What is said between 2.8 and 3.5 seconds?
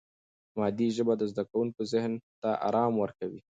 ورکوي.